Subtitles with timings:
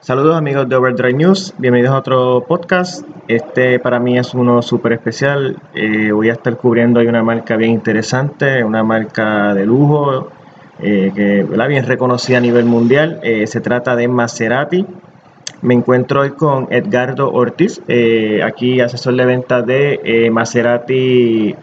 [0.00, 3.04] Saludos amigos de Overdrive News, bienvenidos a otro podcast.
[3.28, 5.56] Este para mí es uno súper especial.
[5.74, 10.28] Eh, voy a estar cubriendo hoy una marca bien interesante, una marca de lujo
[10.80, 13.20] eh, que bien reconocida a nivel mundial.
[13.22, 14.86] Eh, se trata de Maserati.
[15.62, 17.80] Me encuentro hoy con Edgardo Ortiz,
[18.44, 21.56] aquí asesor de venta de Maserati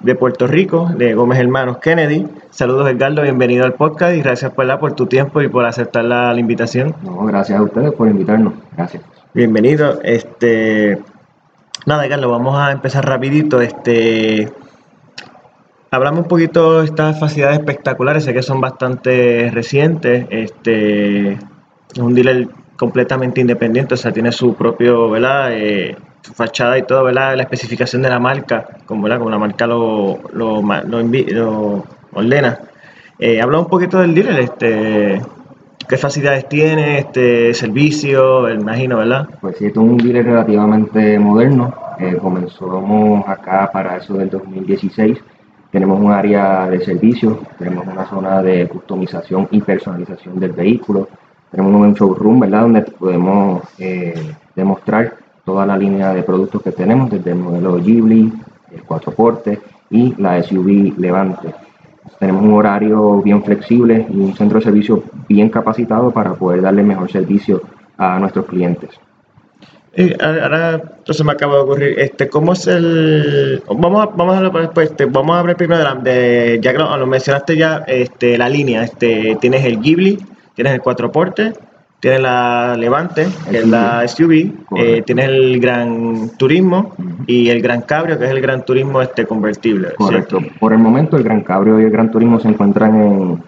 [0.00, 2.26] de Puerto Rico, de Gómez Hermanos Kennedy.
[2.50, 6.04] Saludos Edgardo, bienvenido al podcast y gracias por, la, por tu tiempo y por aceptar
[6.04, 6.94] la, invitación.
[7.02, 8.54] No, gracias a ustedes por invitarnos.
[8.76, 9.02] Gracias.
[9.34, 10.00] Bienvenido.
[10.02, 10.98] Este,
[11.86, 13.60] nada, Edgardo, vamos a empezar rapidito.
[13.60, 14.50] Este,
[15.90, 20.26] hablamos un poquito de estas facilidades espectaculares, sé que son bastante recientes.
[20.30, 25.52] Este, es un dealer completamente independiente, o sea, tiene su propio, ¿verdad?
[25.52, 27.36] Eh, su fachada y todo, ¿verdad?
[27.36, 29.18] La especificación de la marca, como, ¿verdad?
[29.18, 32.60] como la marca lo, lo, lo, ordena.
[33.18, 35.20] Eh, habla un poquito del dealer, este,
[35.88, 39.28] qué facilidades tiene, este servicio, imagino, ¿verdad?
[39.40, 41.74] Pues sí, esto es un dealer relativamente moderno.
[41.98, 45.18] Eh, comenzamos acá para eso del 2016.
[45.70, 51.08] Tenemos un área de servicio, tenemos una zona de customización y personalización del vehículo.
[51.50, 52.62] Tenemos un showroom, ¿verdad?
[52.62, 58.32] Donde podemos eh, demostrar toda la línea de productos que tenemos, desde el modelo Ghibli,
[58.72, 59.58] el cuatro portes
[59.90, 61.54] y la SUV Levante.
[62.18, 66.82] Tenemos un horario bien flexible y un centro de servicio bien capacitado para poder darle
[66.82, 67.62] mejor servicio
[67.96, 68.90] a nuestros clientes.
[69.92, 73.62] Eh, ahora entonces me acaba de ocurrir, este, ¿cómo es el...?
[73.66, 77.56] Vamos a, vamos a después, este, vamos a ver primero, de, ya que lo, mencionaste
[77.56, 80.18] ya, este, la línea, este, tienes el Ghibli,
[80.54, 81.58] tienes el cuatro portes,
[82.00, 86.94] tiene la Levante, que es la SUV, eh, tiene el Gran Turismo
[87.26, 89.90] y el Gran Cabrio, que es el Gran Turismo este convertible.
[89.96, 90.38] Correcto.
[90.58, 93.42] Por el momento el Gran Cabrio y el Gran Turismo se encuentran en,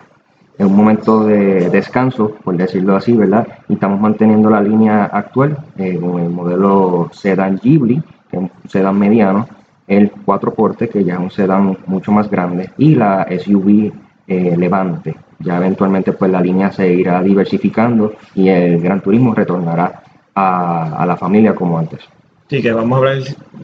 [0.59, 3.49] un momento de descanso, por decirlo así, ¿verdad?
[3.69, 8.01] Y estamos manteniendo la línea actual eh, con el modelo Sedan Ghibli,
[8.31, 9.49] que es un sedán mediano,
[9.89, 13.93] el 4 porte, que ya es un sedán mucho más grande, y la SUV
[14.29, 20.03] eh, Levante, ya eventualmente pues la línea se irá diversificando y el Gran Turismo retornará
[20.35, 22.01] a, la familia como antes.
[22.49, 23.19] Sí, que vamos a hablar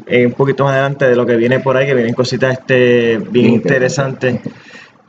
[0.07, 3.19] eh, un poquito más adelante de lo que viene por ahí, que vienen cositas este,
[3.31, 4.41] bien, interesantes.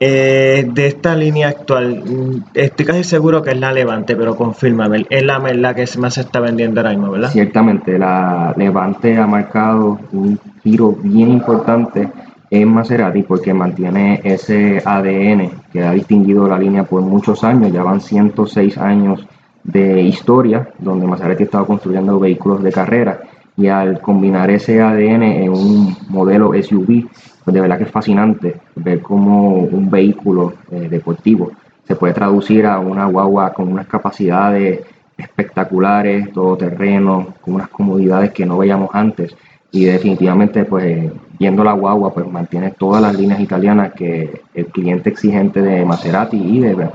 [0.02, 5.06] Eh, de esta línea actual, mm, estoy casi seguro que es la Levante, pero confírmame,
[5.10, 7.32] es la, la que más se está vendiendo ahora mismo, ¿verdad?
[7.32, 12.10] Ciertamente, la Levante ha marcado un giro bien importante
[12.50, 17.84] en Maserati porque mantiene ese ADN que ha distinguido la línea por muchos años, ya
[17.84, 19.26] van 106 años
[19.64, 23.22] de historia donde Maserati ha estado construyendo vehículos de carrera.
[23.58, 27.08] Y al combinar ese ADN en un modelo SUV,
[27.44, 31.52] pues de verdad que es fascinante ver cómo un vehículo eh, deportivo
[31.90, 34.82] se puede traducir a una guagua con unas capacidades
[35.18, 39.36] espectaculares, todoterreno, con unas comodidades que no veíamos antes.
[39.72, 45.10] Y definitivamente pues viendo la guagua pues mantiene todas las líneas italianas que el cliente
[45.10, 46.90] exigente de Maserati y de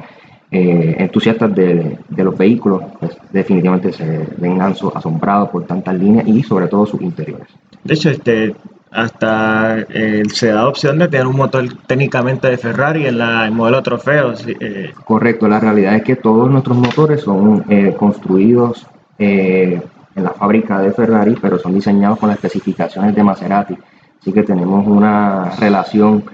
[0.50, 6.68] eh, entusiastas de, los vehículos pues definitivamente se ven asombrados por tantas líneas y sobre
[6.68, 7.48] todo sus interiores.
[7.82, 8.54] De hecho, este
[8.92, 13.50] hasta eh, se da opción de tener un motor técnicamente de Ferrari en la, el
[13.50, 14.34] modelo trofeo.
[14.46, 14.92] Eh.
[15.04, 17.64] Correcto, la realidad es que todos nuestros motores son
[17.98, 18.86] construidos
[19.18, 19.82] en
[20.14, 23.76] la fábrica de Ferrari, pero son diseñados con las especificaciones de Maserati.
[24.24, 26.24] Así que tenemos una relación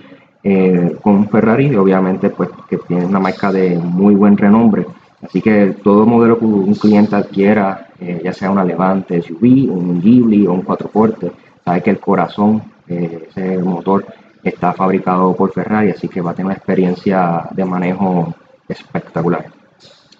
[0.45, 4.87] eh, con Ferrari, obviamente pues que tiene una marca de muy buen renombre.
[5.21, 10.01] Así que todo modelo que un cliente adquiera, eh, ya sea una Levante SUV, un
[10.01, 11.33] Ghibli o un cuatro portes,
[11.65, 14.07] sabe que el corazón, eh, ese motor,
[14.45, 18.33] está fabricado por Ferrari, así que va a tener una experiencia de manejo
[18.69, 19.47] espectacular.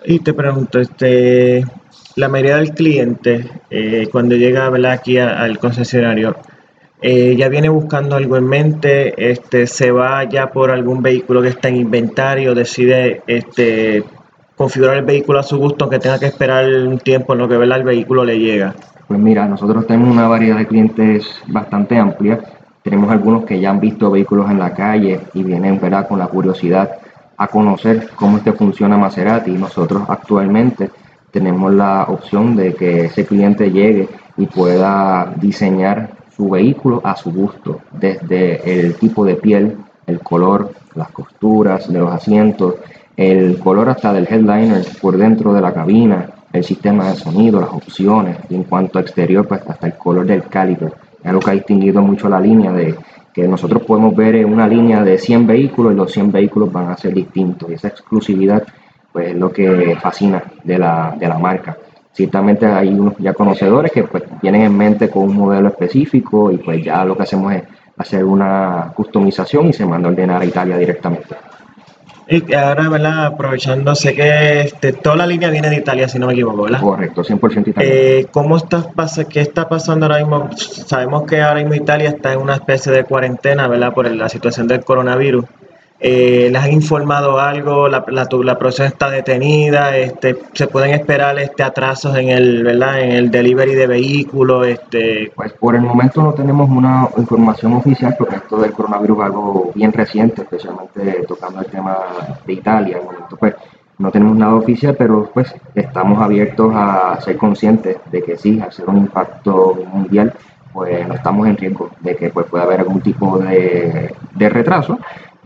[0.07, 1.65] Y te pregunto, este,
[2.17, 3.49] la mayoría del cliente,
[4.11, 6.35] cuando llega aquí al concesionario,
[7.03, 11.49] eh, ya viene buscando algo en mente, este, se va ya por algún vehículo que
[11.49, 14.05] está en inventario, decide este,
[14.55, 17.55] configurar el vehículo a su gusto, que tenga que esperar un tiempo en lo que
[17.55, 18.75] el vehículo le llega.
[19.09, 22.39] Pues mira, nosotros tenemos una variedad de clientes bastante amplia.
[22.83, 26.07] Tenemos algunos que ya han visto vehículos en la calle y vienen ¿verdad?
[26.07, 26.99] con la curiosidad
[27.39, 29.53] a conocer cómo este funciona Maserati.
[29.53, 30.91] Nosotros actualmente
[31.31, 37.31] tenemos la opción de que ese cliente llegue y pueda diseñar su vehículo a su
[37.31, 39.77] gusto, desde el tipo de piel,
[40.07, 42.77] el color, las costuras de los asientos,
[43.15, 47.69] el color hasta del headliner por dentro de la cabina, el sistema de sonido, las
[47.69, 50.95] opciones, y en cuanto a exterior, pues hasta el color del caliper.
[51.23, 52.97] Es algo que ha distinguido mucho la línea de
[53.35, 56.89] que nosotros podemos ver en una línea de 100 vehículos y los 100 vehículos van
[56.89, 57.69] a ser distintos.
[57.69, 58.63] Y esa exclusividad
[59.13, 61.77] pues es lo que fascina de la, de la marca.
[62.13, 66.59] Ciertamente hay unos ya conocedores que pues vienen en mente con un modelo específico y
[66.59, 67.63] pues ya lo que hacemos es
[67.97, 71.37] hacer una customización y se manda a ordenar a Italia directamente.
[72.33, 73.27] Y ahora, ¿verdad?
[73.27, 76.81] Aprovechando, sé que este, toda la línea viene de Italia, si no me equivoco, ¿verdad?
[76.81, 77.75] Correcto, 100% italiano.
[77.83, 80.49] Eh, ¿Cómo está, pasa, qué está pasando ahora mismo?
[80.57, 83.93] Sabemos que ahora mismo Italia está en una especie de cuarentena, ¿verdad?
[83.93, 85.45] Por la situación del coronavirus.
[86.03, 87.87] Eh, ¿Les han informado algo?
[87.87, 89.95] ¿La, la, la procesión está detenida?
[89.99, 93.01] Este, ¿Se pueden esperar este, atrasos en el, ¿verdad?
[93.01, 94.67] en el delivery de vehículos?
[94.67, 95.31] Este...
[95.37, 99.73] Pues por el momento no tenemos una información oficial porque esto del coronavirus es algo
[99.75, 101.99] bien reciente, especialmente tocando el tema
[102.47, 102.97] de Italia.
[102.97, 103.55] En momento, pues,
[103.99, 108.73] no tenemos nada oficial, pero pues estamos abiertos a ser conscientes de que sí, al
[108.73, 110.33] ser un impacto mundial,
[110.73, 114.99] pues no estamos en riesgo de que pues, pueda haber algún tipo de, de retraso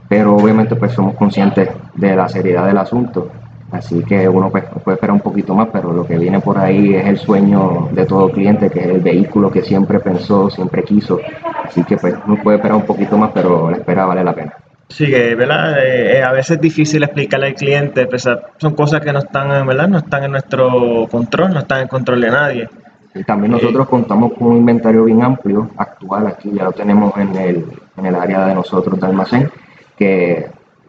[0.08, 3.30] pero obviamente pues somos conscientes de la seriedad del asunto,
[3.72, 6.94] así que uno pues, puede esperar un poquito más, pero lo que viene por ahí
[6.94, 11.20] es el sueño de todo cliente, que es el vehículo que siempre pensó, siempre quiso,
[11.64, 14.52] así que pues uno puede esperar un poquito más, pero la espera vale la pena.
[14.88, 15.76] Sí, que ¿verdad?
[15.84, 18.28] Eh, a veces es difícil explicarle al cliente, pues,
[18.58, 19.88] son cosas que no están, ¿verdad?
[19.88, 22.68] no están en nuestro control, no están en control de nadie.
[23.14, 27.34] Y también nosotros contamos con un inventario bien amplio, actual, aquí ya lo tenemos en
[27.36, 27.64] el,
[27.96, 29.50] en el área de nosotros de almacén,
[29.96, 30.46] que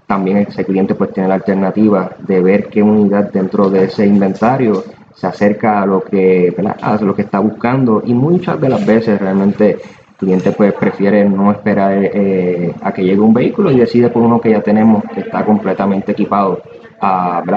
[0.07, 4.84] también ese cliente pues tiene la alternativa de ver qué unidad dentro de ese inventario
[5.16, 8.04] se acerca a lo que, a lo que está buscando.
[8.06, 13.04] Y muchas de las veces realmente el cliente pues prefiere no esperar eh, a que
[13.04, 16.62] llegue un vehículo y decide por uno que ya tenemos que está completamente equipado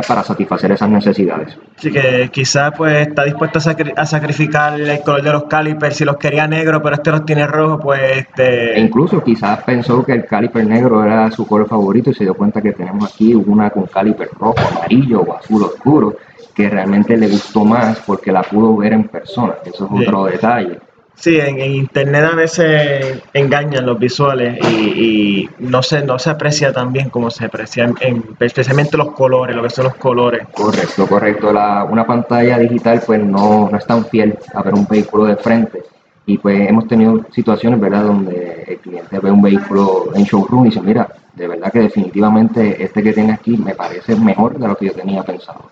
[0.07, 1.57] para satisfacer esas necesidades.
[1.77, 6.17] Así que quizás pues está dispuesto a, sacrificar el color de los calipers si los
[6.17, 8.77] quería negro, pero este los tiene rojo, pues este...
[8.77, 12.35] E incluso quizás pensó que el caliper negro era su color favorito y se dio
[12.35, 16.17] cuenta que tenemos aquí una con caliper rojo, amarillo o azul oscuro,
[16.55, 19.55] que realmente le gustó más porque la pudo ver en persona.
[19.65, 20.79] Eso es otro detalle.
[21.19, 26.93] Sí, en, internet a veces engañan los visuales y, no se no se aprecia tan
[26.93, 30.47] bien como se aprecia en, especialmente los colores, lo que son los colores.
[30.53, 31.53] Correcto, correcto.
[31.53, 35.37] La, una pantalla digital pues no, no es tan fiel a ver un vehículo de
[35.37, 35.83] frente
[36.27, 40.69] y pues hemos tenido situaciones, ¿verdad?, donde el cliente ve un vehículo en showroom y
[40.69, 44.77] dice, mira, de verdad que definitivamente este que tiene aquí me parece mejor de lo
[44.77, 45.71] que yo tenía pensado.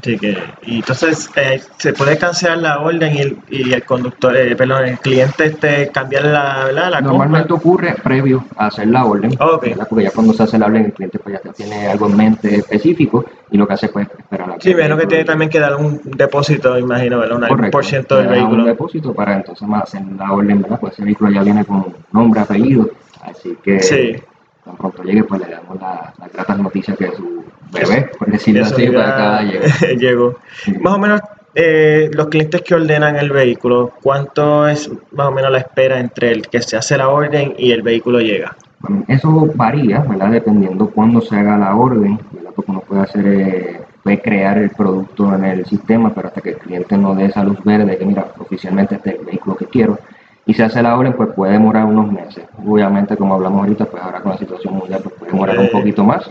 [0.00, 4.36] Sí, que, y entonces eh, se puede cancelar la orden y el, y el conductor,
[4.36, 6.90] eh, perdón, el cliente este, cambiar la, ¿verdad?
[6.90, 10.86] la Normalmente ocurre previo a hacer la orden, porque ya cuando se hace la orden
[10.86, 14.48] el cliente pues ya tiene algo en mente específico y lo que hace pues esperar
[14.48, 17.50] la Sí, menos que tiene también que dar un depósito, imagino, ¿verdad?
[17.50, 18.62] Un por ciento del vehículo.
[18.62, 20.80] Un depósito para entonces más hacer la orden, ¿verdad?
[20.80, 22.90] Pues ese vehículo ya viene con nombre, apellido,
[23.22, 24.16] así que sí.
[24.64, 28.64] Tan pronto llegue pues le damos la, la grata noticia que su bebé, por decirlo
[28.64, 30.36] así, para que llegó.
[30.80, 31.20] Más o menos,
[31.54, 36.32] eh, los clientes que ordenan el vehículo, ¿cuánto es más o menos la espera entre
[36.32, 38.56] el que se hace la orden y el vehículo llega?
[39.06, 40.30] eso varía, ¿verdad?
[40.30, 42.50] Dependiendo cuándo se haga la orden, ¿verdad?
[42.54, 46.50] Porque uno puede hacer, eh, puede crear el producto en el sistema, pero hasta que
[46.50, 49.66] el cliente no dé esa luz verde, que mira, oficialmente este es el vehículo que
[49.66, 49.98] quiero,
[50.44, 52.44] y se hace la orden, pues puede demorar unos meses.
[52.66, 56.04] Obviamente, como hablamos ahorita, pues ahora con la situación mundial, pues puede demorar un poquito
[56.04, 56.28] más.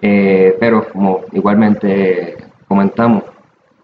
[0.00, 2.36] Eh, pero como igualmente
[2.68, 3.24] comentamos,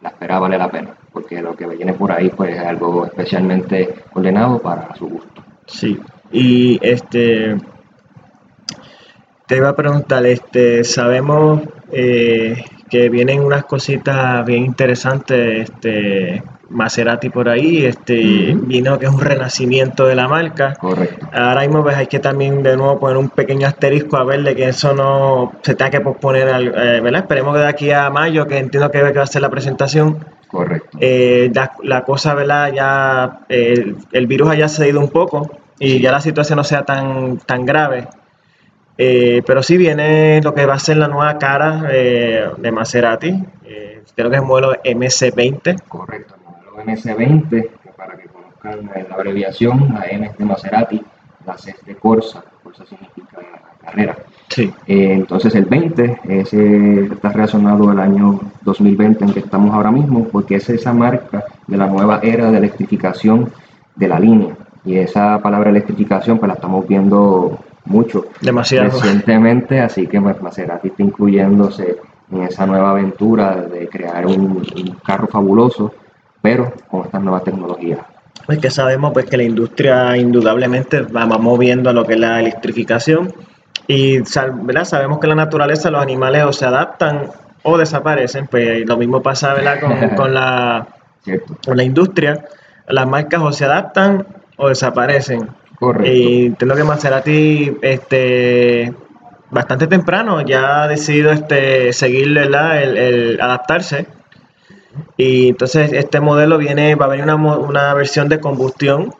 [0.00, 3.94] la espera vale la pena, porque lo que viene por ahí, pues es algo especialmente
[4.12, 5.42] ordenado para su gusto.
[5.66, 5.98] Sí,
[6.30, 7.56] y este
[9.46, 11.60] te iba a preguntar, este, sabemos
[11.92, 19.12] eh, que vienen unas cositas bien interesantes, este, Maserati por ahí, este vino que es
[19.12, 20.74] un renacimiento de la marca.
[20.74, 21.28] Correcto.
[21.32, 24.54] Ahora mismo pues hay que también de nuevo poner un pequeño asterisco a ver de
[24.54, 27.22] que eso no se tenga que posponer, eh, ¿verdad?
[27.22, 30.24] Esperemos que de aquí a mayo, que entiendo que va a ser la presentación.
[30.48, 30.98] Correcto.
[31.00, 31.50] Eh,
[31.82, 32.72] la, cosa, ¿verdad?
[32.72, 37.66] Ya el virus haya cedido un poco y ya la situación no sea tan, tan
[37.66, 38.08] grave.
[38.96, 43.32] Eh, pero sí viene lo que va a ser la nueva cara de Maserati.
[44.14, 45.82] creo que es el modelo MC20.
[45.88, 46.43] Correcto
[46.86, 51.02] MS20, para que conozcan la abreviación, la M es de Maserati,
[51.46, 53.38] la C es de Corsa, Corsa significa
[53.84, 54.16] carrera.
[54.48, 54.72] Sí.
[54.86, 60.28] Eh, entonces el 20 ese está relacionado al año 2020 en que estamos ahora mismo,
[60.28, 63.52] porque es esa marca de la nueva era de electrificación
[63.96, 64.56] de la línea.
[64.84, 68.90] Y esa palabra electrificación pues la estamos viendo mucho Demasiado.
[68.90, 71.96] recientemente, así que pues, Maserati está incluyéndose
[72.30, 74.62] en esa nueva aventura de crear un
[75.04, 75.92] carro fabuloso
[76.44, 78.00] pero con estas nuevas tecnologías.
[78.44, 82.38] Pues que sabemos pues que la industria indudablemente va moviendo a lo que es la
[82.38, 83.32] electrificación
[83.86, 84.18] y
[84.62, 84.84] ¿verdad?
[84.84, 87.30] sabemos que la naturaleza, los animales o se adaptan
[87.62, 89.80] o desaparecen, pues lo mismo pasa ¿verdad?
[89.80, 90.86] Con, con, la.
[91.24, 92.44] En la industria,
[92.88, 94.26] las marcas o se adaptan
[94.58, 95.48] o desaparecen.
[95.78, 96.06] Correcto.
[96.06, 98.92] Y entiendo que Maserati, este,
[99.50, 104.06] bastante temprano ya ha decidido este, seguir, El, adaptarse.
[105.16, 109.12] Y entonces este modelo viene, va a venir una, una versión de combustión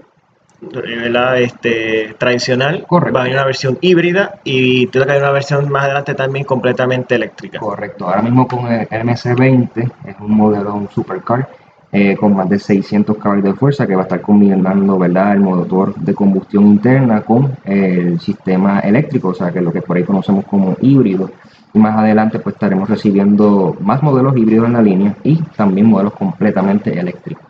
[1.36, 3.14] Este, tradicional, Correcto.
[3.14, 6.44] va a venir una versión híbrida y tiene que haber una versión más adelante también
[6.44, 7.58] completamente eléctrica.
[7.58, 11.48] Correcto, ahora mismo con el MC20 es un modelo, un supercar
[11.92, 15.34] eh, con más de 600 caballos de fuerza que va a estar combinando ¿verdad?
[15.34, 19.96] el motor de combustión interna con el sistema eléctrico, o sea que lo que por
[19.96, 21.30] ahí conocemos como híbrido.
[21.74, 26.14] Y más adelante pues estaremos recibiendo más modelos híbridos en la línea y también modelos
[26.14, 27.44] completamente eléctricos.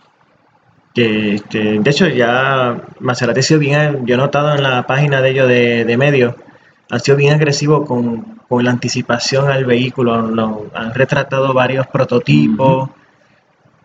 [0.94, 5.20] Que, este, de hecho ya Maserati ha sido bien, yo he notado en la página
[5.20, 6.34] de ellos de, de medios,
[6.90, 10.14] ha sido bien agresivo con, con, la anticipación al vehículo,
[10.74, 12.90] han retratado varios prototipos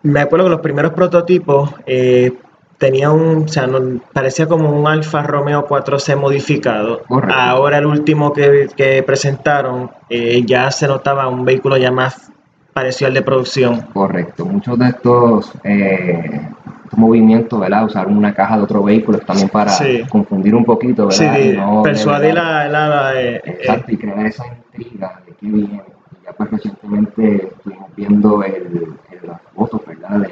[0.02, 2.32] me acuerdo que los primeros prototipos eh,
[2.80, 3.68] tenían un, o sea,
[4.14, 7.02] parecía como un Alfa Romeo 4C modificado.
[7.30, 12.32] Ahora el último que, presentaron eh, ya se notaba un vehículo ya más
[12.72, 13.82] parecido al de producción.
[13.92, 16.48] Correcto, muchos de estos, eh,
[16.96, 17.84] movimientos, ¿verdad?
[17.84, 19.72] Usar una caja de otro vehículo también para
[20.08, 21.36] confundir un poquito, ¿verdad?
[21.36, 25.82] Sí, persuadir la, la, Exacto, y crear esa intriga de qué viene.
[26.12, 30.20] Y ya pues recientemente estuvimos viendo el las fotos, ¿verdad?
[30.20, 30.30] De,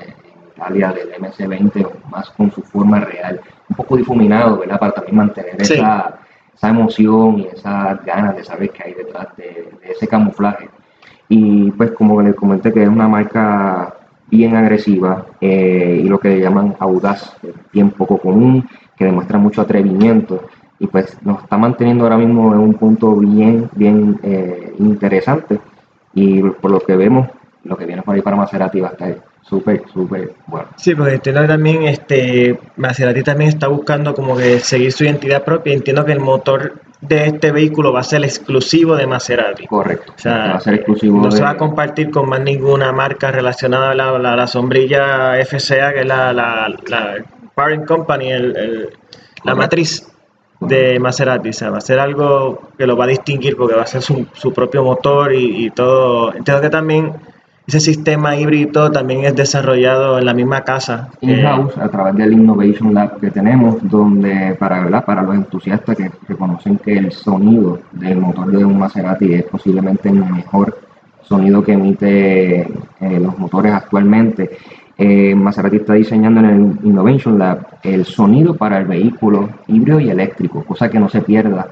[0.67, 4.79] en Italia del MC20, más con su forma real, un poco difuminado, ¿verdad?
[4.79, 6.19] Para también mantener esa,
[6.55, 10.69] esa, emoción y esas ganas de saber qué hay detrás de, ese camuflaje.
[11.29, 13.95] Y pues como les comenté que es una marca
[14.31, 17.37] bien agresiva eh, y lo que llaman audaz,
[17.73, 20.43] bien poco común, que demuestra mucho atrevimiento
[20.79, 25.61] y pues nos está manteniendo ahora mismo en un punto bien, bien eh, interesante
[26.15, 27.29] y por lo que vemos
[27.65, 29.17] lo que viene por ahí para Maserati va a estar
[29.49, 30.69] súper, súper bueno.
[30.77, 35.45] Sí, porque entiendo que también este, Maserati también está buscando como que seguir su identidad
[35.45, 35.75] propia.
[35.75, 39.67] Entiendo que el motor de este vehículo va a ser exclusivo de Maserati.
[39.67, 40.13] Correcto.
[40.17, 41.21] O sea, va a ser exclusivo.
[41.21, 46.01] No se va a compartir con más ninguna marca relacionada a la, sombrilla FCA, que
[46.01, 47.25] es la, la,
[47.55, 48.91] Parent Company, el,
[49.45, 50.07] la matriz
[50.61, 51.51] de Maserati.
[51.51, 54.03] O sea, va a ser algo que lo va a distinguir porque va a ser
[54.03, 56.35] su, su propio motor y, y todo.
[56.35, 57.15] Entiendo que también
[57.69, 61.11] ese sistema híbrido también es desarrollado en la misma casa.
[61.21, 65.05] In-house, a través del Innovation Lab que tenemos, donde para, ¿verdad?
[65.05, 70.09] para los entusiastas que reconocen que el sonido del motor de un Maserati es posiblemente
[70.09, 70.79] el mejor
[71.21, 74.49] sonido que emite eh, los motores actualmente.
[74.97, 80.09] Eh, Maserati está diseñando en el Innovation Lab el sonido para el vehículo híbrido y
[80.09, 81.69] eléctrico, cosa que no se pierda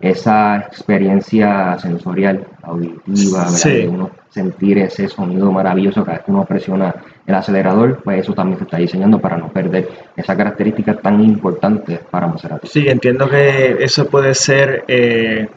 [0.00, 3.48] esa experiencia sensorial, auditiva,
[3.88, 6.94] uno sentir ese sonido maravilloso cada vez que uno presiona
[7.26, 12.00] el acelerador, pues eso también se está diseñando para no perder esa característica tan importante
[12.10, 12.66] para Maserati.
[12.68, 15.48] Sí, entiendo que eso puede ser eh,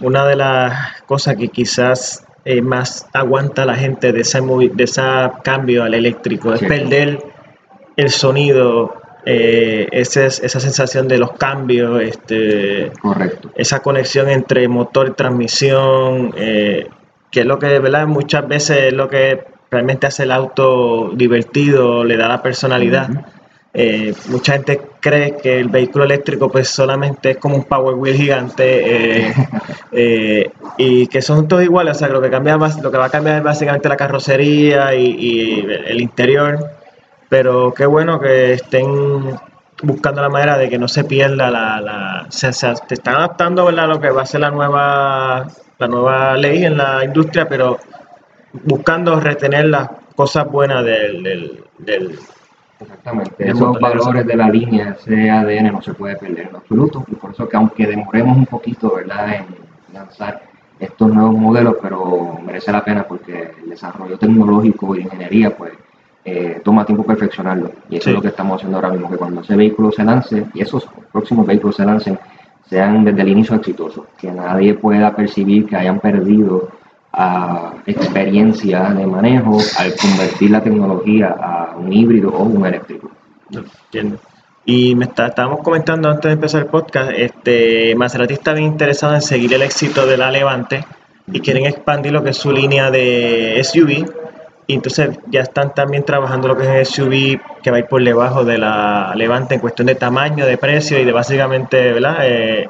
[0.00, 5.02] una de las cosas que quizás eh, más aguanta la gente de ese, de ese
[5.42, 7.18] cambio al eléctrico, es perder
[7.96, 13.50] el sonido eh, esa, esa sensación de los cambios, este, Correcto.
[13.56, 16.86] esa conexión entre motor y transmisión, eh,
[17.32, 18.06] que es lo que ¿verdad?
[18.06, 23.26] muchas veces es lo que realmente hace el auto divertido, le da la personalidad.
[23.74, 28.16] Eh, mucha gente cree que el vehículo eléctrico pues solamente es como un power wheel
[28.16, 29.34] gigante
[30.78, 33.38] y que son todos iguales, o sea, lo que, cambia, lo que va a cambiar
[33.38, 36.85] es básicamente la carrocería y el interior
[37.28, 39.36] pero qué bueno que estén
[39.82, 41.80] buscando la manera de que no se pierda la...
[41.80, 42.50] la se,
[42.88, 45.46] te están adaptando a lo que va a ser la nueva,
[45.78, 47.78] la nueva ley en la industria, pero
[48.64, 51.22] buscando retener las cosas buenas del...
[51.78, 52.18] del,
[52.78, 57.14] Exactamente, esos valores de la línea, ese ADN no se puede perder en absoluto, y
[57.14, 59.46] por eso que aunque demoremos un poquito, ¿verdad?, en
[59.94, 60.42] lanzar
[60.78, 65.72] estos nuevos modelos, pero merece la pena porque el desarrollo tecnológico y ingeniería, pues,
[66.28, 67.70] eh, toma tiempo perfeccionarlo.
[67.88, 70.44] Y eso es lo que estamos haciendo ahora mismo, que cuando ese vehículo se lance
[70.54, 72.18] y esos próximos vehículos se lancen,
[72.68, 76.68] sean desde el inicio exitosos, que nadie pueda percibir que hayan perdido
[77.12, 83.08] a experiencia de manejo al convertir la tecnología a un híbrido o un eléctrico.
[83.52, 84.18] Entiendo.
[84.64, 89.14] Y me está, estábamos comentando antes de empezar el podcast, este, Maserati está bien interesado
[89.14, 90.84] en seguir el éxito de la Levante
[91.32, 94.25] y quieren expandir lo que es su línea de SUV
[94.66, 97.86] y entonces ya están también trabajando lo que es el SUV que va a ir
[97.86, 102.16] por debajo de la Levante en cuestión de tamaño, de precio y de básicamente, ¿verdad?
[102.22, 102.68] Eh,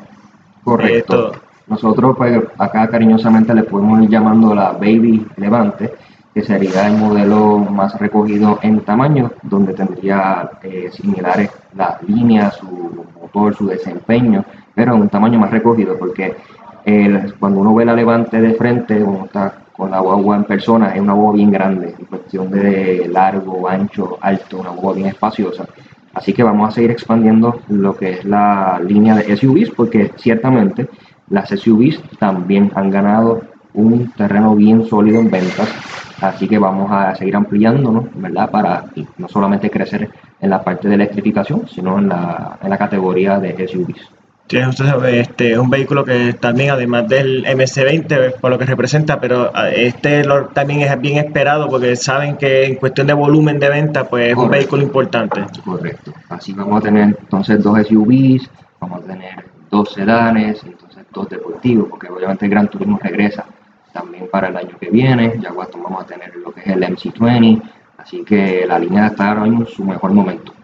[0.62, 1.32] Correcto.
[1.68, 5.94] Nosotros pues acá cariñosamente le podemos ir llamando la Baby Levante,
[6.34, 13.06] que sería el modelo más recogido en tamaño, donde tendría eh, similares las líneas, su
[13.20, 16.36] motor, su desempeño, pero en un tamaño más recogido, porque
[17.40, 21.00] cuando uno ve la Levante de frente, uno está con la guagua en persona, es
[21.00, 25.66] una guagua bien grande, en cuestión de largo, ancho, alto, una guagua bien espaciosa.
[26.14, 30.88] Así que vamos a seguir expandiendo lo que es la línea de SUVs, porque ciertamente
[31.28, 33.42] las SUVs también han ganado
[33.74, 35.68] un terreno bien sólido en ventas
[36.20, 38.50] Así que vamos a seguir ampliándonos, ¿verdad?
[38.50, 38.84] Para
[39.18, 43.68] no solamente crecer en la parte de electrificación, sino en la, en la categoría de
[43.68, 44.15] SUVs.
[44.48, 49.70] Este, es un vehículo que también, además del MC20, por lo que representa, pero ah,
[49.70, 54.30] este también es bien esperado porque saben que en cuestión de volumen de venta, pues
[54.30, 55.44] es un vehículo importante.
[55.64, 56.12] Correcto.
[56.28, 58.48] Así vamos a tener entonces dos SUVs,
[58.78, 63.44] vamos a tener dos sedanes, entonces dos deportivos, porque obviamente el Gran Turismo regresa
[63.92, 65.34] también para el año que viene.
[65.40, 67.62] Ya vamos a tener lo que es el MC20,
[67.98, 70.55] así que la línea está ahora en su mejor momento.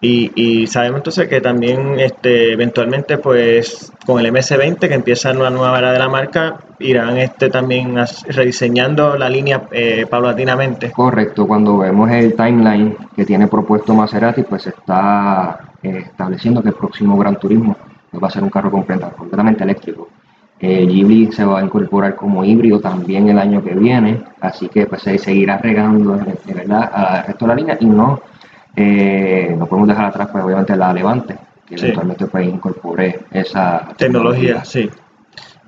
[0.00, 5.50] Y, y, sabemos entonces que también este, eventualmente pues con el MS20 que empieza una
[5.50, 7.96] nueva era de la marca irán este, también
[8.28, 10.92] rediseñando la línea eh, paulatinamente.
[10.92, 16.68] Correcto, cuando vemos el timeline que tiene propuesto Maserati pues se está eh, estableciendo que
[16.68, 17.76] el próximo Gran Turismo
[18.22, 20.08] va a ser un carro completamente eléctrico.
[20.60, 24.86] Eh, Ghibli se va a incorporar como híbrido también el año que viene, así que
[24.86, 28.20] pues se seguirá regando verdad al resto de la línea y no,
[28.80, 34.64] eh, no podemos dejar atrás pues obviamente la Levante, que eventualmente pues incorpore esa tecnología.
[34.64, 34.88] sí.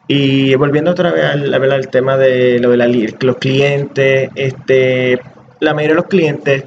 [0.06, 5.20] Y volviendo otra vez al, al tema de lo de la, los clientes, este,
[5.60, 6.64] la mayoría de los clientes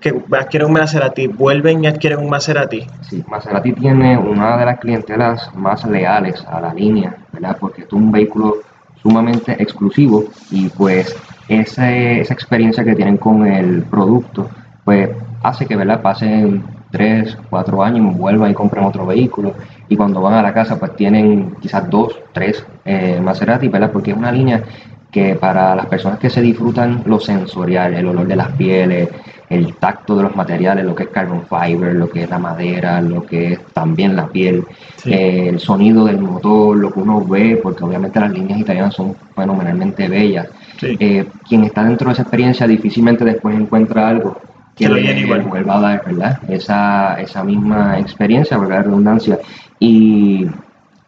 [0.00, 2.86] que adquieren un Maserati vuelven y adquieren un Maserati.
[3.02, 7.56] Sí, Maserati tiene una de las clientelas más leales a la línea, ¿verdad?
[7.60, 8.56] Porque es un vehículo
[9.00, 11.16] sumamente exclusivo y pues
[11.48, 14.50] esa, esa experiencia que tienen con el producto,
[14.84, 15.10] pues
[15.44, 16.00] hace que, ¿verdad?
[16.00, 19.54] Pasen tres, cuatro años, vuelvan y compren otro vehículo
[19.88, 23.90] y cuando van a la casa pues tienen quizás dos, tres eh, Maserati, ¿verdad?
[23.92, 24.62] Porque es una línea
[25.10, 29.08] que para las personas que se disfrutan lo sensorial, el olor de las pieles,
[29.50, 33.00] el tacto de los materiales, lo que es carbon fiber, lo que es la madera,
[33.00, 34.64] lo que es también la piel,
[35.04, 39.14] eh, el sonido del motor, lo que uno ve, porque obviamente las líneas italianas son
[39.36, 40.48] fenomenalmente bellas.
[40.82, 44.36] Eh, quien está dentro de esa experiencia difícilmente después encuentra algo
[44.76, 46.38] que le vuelva a dar ¿verdad?
[46.48, 49.38] Esa, esa misma experiencia, porque la redundancia.
[49.78, 50.46] Y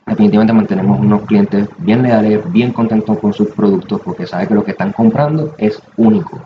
[0.07, 4.65] definitivamente mantenemos unos clientes bien leales, bien contentos con sus productos, porque saben que lo
[4.65, 6.41] que están comprando es único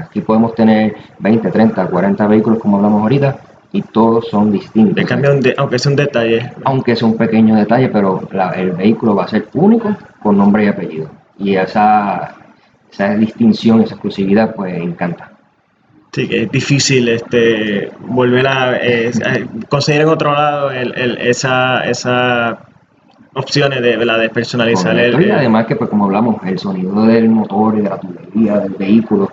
[0.00, 3.36] aquí podemos tener 20, 30, 40 vehículos como hablamos ahorita
[3.72, 4.96] y todos son distintos.
[4.96, 6.52] De cambio, aunque sea un detalle.
[6.64, 10.68] Aunque sea un pequeño detalle, pero el vehículo va a ser único con nombre y
[10.68, 11.08] apellido.
[11.38, 12.34] Y esa,
[12.92, 15.31] esa distinción, esa exclusividad, pues encanta.
[16.12, 18.78] Sí, que es difícil este, volver a
[19.68, 22.66] conseguir en otro lado el, el, esa, esa
[23.34, 27.30] opciones de, la de personalizar el, y además que pues como hablamos el sonido del
[27.30, 29.30] motor y de la tubería del vehículo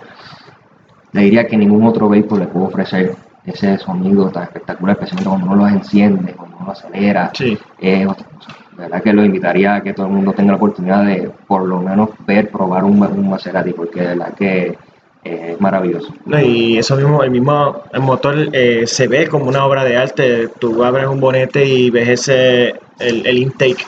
[1.12, 3.14] le diría que ningún otro vehículo le puede ofrecer
[3.44, 7.58] ese sonido tan espectacular, especialmente cuando uno lo enciende, cuando uno acelera, sí.
[7.78, 8.56] es otra cosa.
[8.76, 11.66] La verdad que lo invitaría a que todo el mundo tenga la oportunidad de por
[11.66, 14.78] lo menos ver, probar un, un Maserati, porque de verdad que
[15.24, 16.14] es maravilloso.
[16.42, 20.48] y eso mismo, el mismo el motor eh, se ve como una obra de arte.
[20.58, 23.84] Tú abres un bonete y ves ese, el, el intake.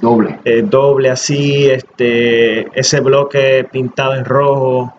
[0.00, 0.38] Doble.
[0.44, 4.94] Eh, doble así, este, ese bloque pintado en rojo.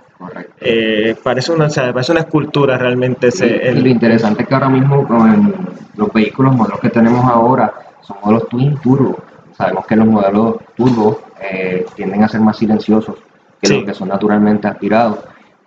[0.59, 3.27] Eh, parece, una, parece una escultura realmente.
[3.27, 5.55] Ese, lo interesante es que ahora mismo con
[5.95, 9.17] los vehículos, modelos que tenemos ahora, son modelos twin turbo.
[9.57, 13.15] Sabemos que los modelos turbo eh, tienden a ser más silenciosos
[13.61, 15.19] que los que son naturalmente aspirados.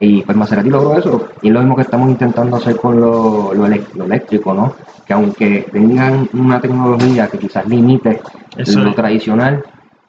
[0.04, 1.28] Y pues Maserati logró eso.
[1.42, 3.66] Y es lo mismo que estamos intentando hacer con lo, lo,
[4.04, 4.74] eléctrico, ¿no?
[5.06, 8.20] Que aunque tengan una tecnología que quizás limite
[8.56, 9.62] lo tradicional,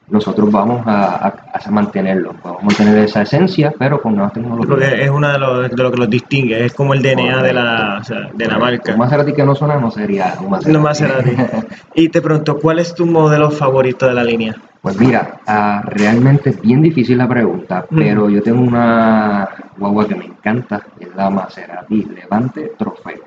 [0.08, 4.68] nosotros vamos a, a, mantenerlo, vamos a mantener esa esencia, pero con nuevas tecnologías.
[4.68, 7.52] Porque es uno de, los, de lo que los distingue, es como el DNA de
[7.54, 8.92] la, o sea, de la marca.
[8.92, 10.72] Un Maserati que no suena no sería un Maserati.
[10.72, 11.30] No Maserati.
[11.94, 14.54] y te pregunto, ¿cuál es tu modelo favorito de la línea?
[14.82, 20.14] Pues mira, uh, realmente es bien difícil la pregunta, pero yo tengo una guagua que
[20.14, 23.24] me encanta, es la Maserati Levante Trofeo.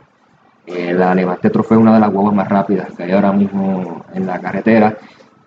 [0.68, 4.06] Eh, la Levante Trofeo es una de las guaguas más rápidas que hay ahora mismo
[4.13, 4.96] en la carretera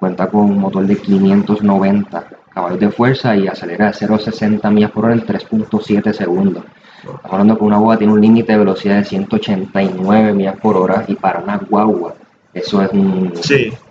[0.00, 4.70] Cuenta con un motor de 590 caballos de fuerza y acelera de 0 a 60
[4.70, 6.64] millas por hora en 3.7 segundos.
[6.96, 11.04] Estamos hablando que una guagua tiene un límite de velocidad de 189 millas por hora
[11.06, 12.14] y para una guagua
[12.52, 13.32] eso es un,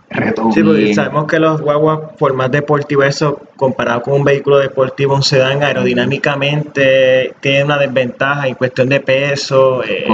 [0.09, 4.23] reto Sí, porque bien- sabemos que los guaguas, por más deportivo eso, comparado con un
[4.23, 10.07] vehículo deportivo, un sedán aerodinámicamente tiene una desventaja en cuestión de peso, eh,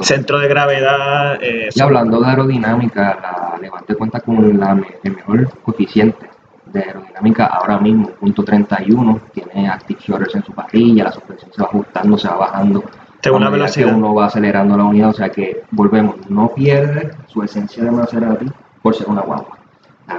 [0.00, 1.38] centro de gravedad.
[1.40, 6.28] eh, Y hablando de aerodinámica, la Levante cuenta con la el mejor coeficiente
[6.66, 11.62] de aerodinámica ahora mismo, punto 31, tiene active shutters en su parrilla, la suspensión se
[11.62, 12.84] va ajustando, se va bajando.
[13.20, 13.88] Según la velocidad.
[13.88, 17.90] Que uno va acelerando la unidad, o sea que volvemos, no pierde su esencia de
[17.90, 18.46] Maserati
[18.82, 19.58] por ser una guagua.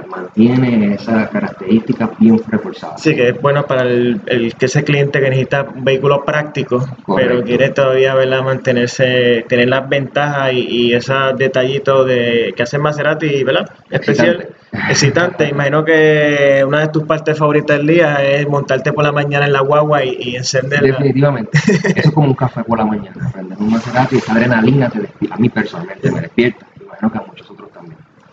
[0.08, 3.02] Mantiene esas características bien reforzadas.
[3.02, 6.86] Sí, que es bueno para el, el que ese cliente que necesita un vehículo práctico,
[7.16, 8.44] pero quiere todavía ¿verdad?
[8.44, 13.68] mantenerse, tener las ventajas y, y esos detallitos de que hace Maserati, ¿verdad?
[13.90, 14.50] Especial,
[14.88, 15.48] excitante.
[15.48, 19.52] Imagino que una de tus partes favoritas del día es montarte por la mañana en
[19.52, 20.86] la guagua y, y encenderla.
[20.86, 21.58] Definitivamente.
[21.66, 23.28] Eso es como un café por la mañana.
[23.32, 25.34] Prender un Maserati, esa adrenalina te despierta.
[25.34, 26.64] A mí personalmente me despierta.
[26.80, 27.69] Imagino que a muchos otros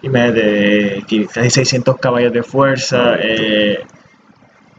[0.01, 0.33] también.
[0.33, 3.15] Imagínate, casi 600 caballos de fuerza.
[3.21, 3.77] eh,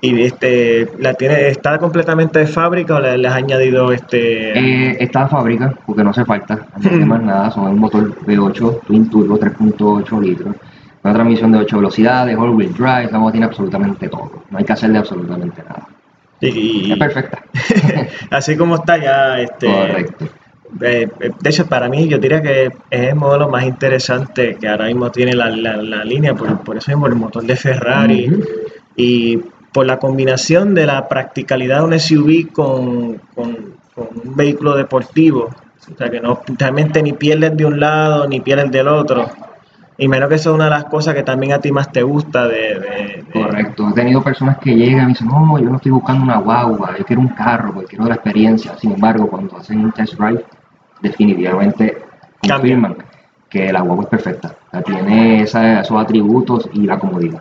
[0.00, 4.56] y este, la tiene, ¿está completamente de fábrica o le, le has añadido este?
[4.56, 8.14] Eh, está en fábrica, porque no hace falta, no hay más nada, son un motor
[8.24, 10.54] V8 Twin Turbo 3.8 litros,
[11.02, 14.72] una transmisión de 8 velocidades, all-wheel drive, esa moto tiene absolutamente todo, no hay que
[14.72, 15.88] hacerle absolutamente nada.
[16.42, 17.42] y- y- Es perfecta.
[18.30, 20.26] así como está ya, este, Correcto.
[20.82, 22.72] Eh, eh, de hecho para mí yo diría que es
[23.10, 26.90] el modelo más interesante que ahora mismo tiene la, la- la línea, por, por eso
[26.90, 28.30] mismo el motor de Ferrari
[28.96, 29.36] y
[29.72, 35.50] por la combinación de la practicalidad de un SUV con, con- con un vehículo deportivo,
[35.92, 39.28] o sea que no realmente ni pierdes de un lado ni pierdes del otro.
[40.00, 42.02] Y menos que eso es una de las cosas que también a ti más te
[42.04, 42.56] gusta de...
[42.78, 43.88] de- de- Correcto.
[43.88, 46.96] He tenido personas que llegan y me dicen, no, yo no estoy buscando una guagua,
[46.96, 48.76] yo quiero un carro, porque quiero la experiencia.
[48.78, 50.44] Sin embargo, cuando hacen un test drive,
[51.02, 51.98] definitivamente
[52.40, 52.56] Cambia.
[52.56, 52.96] confirman
[53.48, 54.48] que la guagua es perfecta.
[54.68, 57.40] O sea, tiene esa- esos atributos y la comodidad.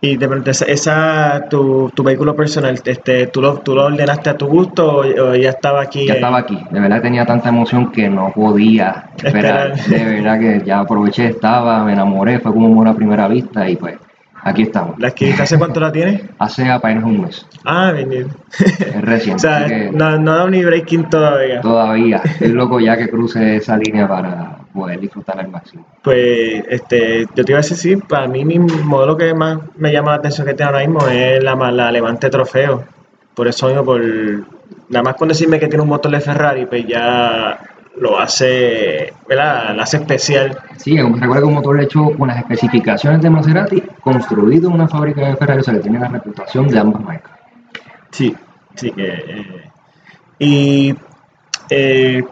[0.00, 4.36] Y de pronto, esa, tu, tu vehículo personal, este, ¿tú, lo, ¿tú lo ordenaste a
[4.36, 6.06] tu gusto o, o ya estaba aquí?
[6.06, 6.16] Ya eh?
[6.16, 6.58] estaba aquí.
[6.70, 9.72] De verdad tenía tanta emoción que no podía esperar.
[9.72, 10.04] Esperar.
[10.04, 13.76] De verdad que ya aproveché, estaba, me enamoré, fue como amor a primera vista y
[13.76, 13.96] pues
[14.46, 14.98] aquí estamos.
[14.98, 16.22] ¿La adquiriste hace cuánto la tienes?
[16.38, 17.46] Hace apenas un mes.
[17.64, 18.12] Ah, bien.
[18.12, 19.40] Es o reciente.
[19.40, 21.60] sea, que no, no dado ni breaking todavía.
[21.60, 22.16] Todavía.
[22.24, 25.86] Estoy loco ya que cruce esa línea para poder disfrutar al máximo.
[26.02, 29.92] Pues, este, yo te iba a decir, sí, para mí mi modelo que más me
[29.92, 32.84] llama la atención que tiene ahora mismo es la, la Levante Trofeo.
[33.34, 34.00] Por eso mismo, por,
[34.88, 37.58] nada más con decirme que tiene un motor de Ferrari, pues ya
[38.00, 39.74] lo hace, ¿verdad?
[39.74, 40.58] La hace especial.
[40.76, 44.88] Sí, como recuerda que un motor hecho con las especificaciones de Maserati, construido en una
[44.88, 47.32] fábrica de Ferrari, o sea que tiene la reputación de ambas marcas.
[48.10, 48.34] Sí,
[48.74, 49.06] sí que.
[49.06, 49.70] eh,
[50.38, 50.94] y.
[51.70, 52.22] Eh,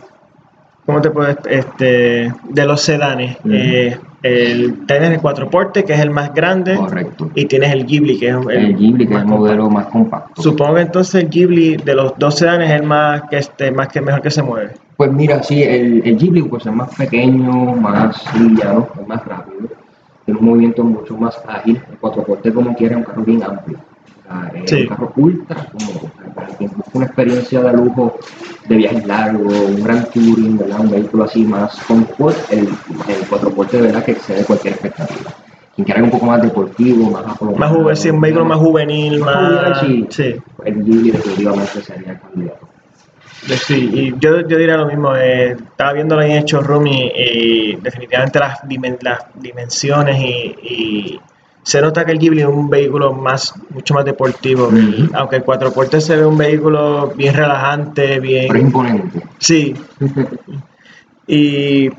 [0.87, 1.39] ¿Cómo te puedes.?
[1.47, 3.39] Este, de los sedanes.
[3.51, 6.77] Eh, el, tienes el cuatro porte, que es el más grande.
[6.77, 7.31] Correcto.
[7.35, 9.71] Y tienes el Ghibli, que es el, El Ghibli, que es más el modelo compacto.
[9.71, 10.43] más compacto.
[10.43, 13.89] Supongo que entonces el Ghibli de los dos sedanes es el más que este, más
[13.89, 14.73] que mejor que se mueve.
[14.97, 19.69] Pues mira, sí, el, el Ghibli pues es más pequeño, más liviano, es más rápido,
[20.25, 21.81] tiene un movimiento mucho más ágil.
[21.91, 23.79] El cuatroporte como quiera es un carro bien amplio.
[23.79, 24.83] O sea, es Sí.
[24.83, 26.11] un carro ultra cómodo.
[26.35, 28.15] Para quien busca una experiencia de lujo,
[28.69, 30.81] de viajes largos, un gran touring, ¿verdad?
[30.81, 35.31] un vehículo así más confort, el, el cuatroporte de verdad que excede cualquier expectativa.
[35.75, 39.19] Quien quiera un poco más deportivo, más aplomado, Más juvenil, sí, un vehículo más juvenil,
[39.21, 39.79] Más más.
[39.81, 40.23] juvenil, sí.
[40.23, 40.41] sí.
[40.65, 42.64] El Ghibli definitivamente sería el candidato.
[43.47, 47.13] Yo Sí, y yo, yo diría lo mismo, eh, estaba viéndolo ahí en Showroom y,
[47.15, 51.21] y definitivamente las, dimen- las dimensiones y, y
[51.63, 54.71] se nota que el Ghibli es un vehículo más, mucho más deportivo,
[55.15, 58.57] aunque el cuatro puertas se ve un vehículo bien relajante, Pero bien...
[58.57, 59.23] imponente.
[59.39, 59.75] Sí,
[61.27, 61.91] y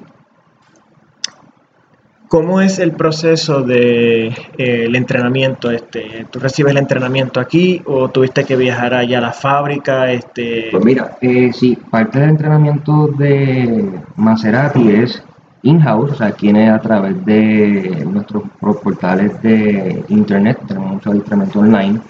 [2.35, 5.71] ¿cómo es el proceso de eh, entrenamiento?
[5.71, 10.11] Este, ¿Tú recibes el entrenamiento aquí o tuviste que viajar allá a la fábrica?
[10.11, 15.23] Este, Pues mira, eh, sí, parte del entrenamiento de Maserati es
[15.61, 18.43] in-house, o sea, tiene a través de nuestros
[18.83, 22.01] portales de internet, tenemos mucho adiestramiento online,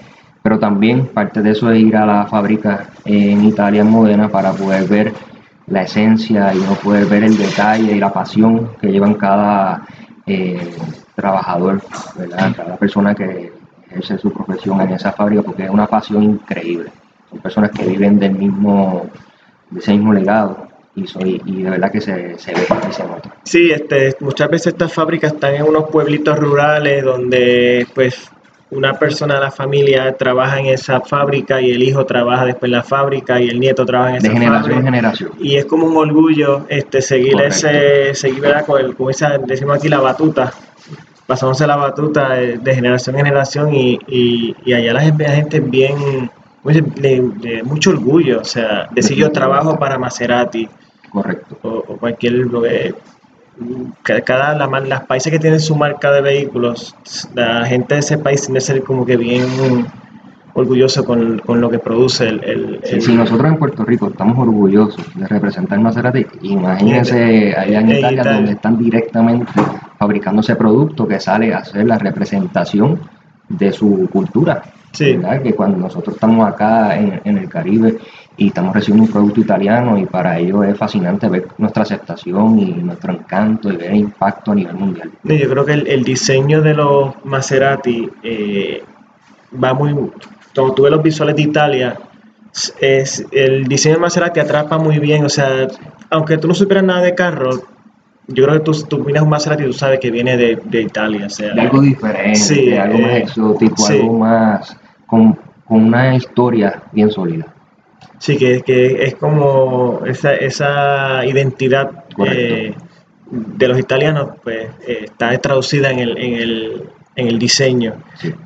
[0.42, 4.54] pero también parte de eso es ir a la fábrica en Italia, en Modena, para
[4.54, 5.14] poder ver
[5.68, 9.86] la esencia y uno poder ver el detalle y la pasión que llevan cada
[10.28, 10.76] eh,
[11.16, 11.82] trabajador,
[12.16, 12.54] ¿verdad?
[12.56, 13.54] cada persona que
[13.90, 16.92] ejerce su profesión en esa fábrica, porque es una pasión increíble.
[17.30, 19.10] Son personas que viven del mismo,
[19.70, 23.04] de ese mismo legado y, soy, y de verdad que se, se ve y se
[23.04, 23.36] nota.
[23.44, 28.32] Sí, este, muchas veces estas fábricas están en unos pueblitos rurales donde pues
[28.72, 32.78] una persona de la familia trabaja en esa fábrica y el hijo trabaja después en
[32.78, 34.92] la fábrica y el nieto trabaja en De esa generación en fábrica.
[34.92, 35.32] generación.
[35.40, 37.68] Y es como un orgullo este, seguir Correcto.
[37.68, 38.66] ese, seguir ¿verdad?
[38.66, 40.52] con el, como esa, decimos aquí la batuta
[41.26, 46.30] pasándose la batuta de, generación en generación y, y, allá la gente, la gente bien,
[46.64, 50.68] de, mucho orgullo, o sea, decir yo trabajo para Maserati.
[51.12, 51.58] Correcto.
[51.64, 52.46] O, cualquier,
[54.04, 56.96] cada la, las países que tienen su marca de vehículos,
[57.34, 59.46] la gente de ese país tiene que ser como que bien
[60.56, 65.06] orgulloso con, con lo que produce el, el, Si nosotros en Puerto Rico estamos orgullosos
[65.14, 69.52] de representar Maserati, imagínense allá en Italia, donde están directamente
[70.00, 73.02] fabricando ese producto que sale a hacer la representación
[73.50, 74.64] de su cultura.
[74.94, 75.20] Sí.
[75.44, 77.98] Que cuando nosotros estamos acá en, en, el Caribe
[78.38, 82.66] y estamos recibiendo un producto italiano y para ellos es fascinante ver nuestra aceptación y
[82.74, 85.12] nuestro encanto y ver el impacto a nivel mundial.
[85.24, 88.84] Yo creo que el, el diseño de los Maserati eh,
[89.64, 89.94] va muy
[90.56, 91.98] cuando tú ves los visuales de Italia,
[92.80, 95.68] es, el diseño de Maserati atrapa muy bien, o sea,
[96.10, 97.52] aunque tú no supieras nada de carro,
[98.28, 100.82] yo creo que tú, tú miras un Maserati y tú sabes que viene de, de
[100.82, 101.54] Italia, o sea.
[101.54, 107.48] De algo diferente, algo más eh, exótico, algo más con, una historia bien sólida.
[108.26, 112.74] Sí, que, que es como esa, esa identidad eh,
[113.30, 117.94] de los italianos, pues eh, está traducida en el, en el, en el diseño.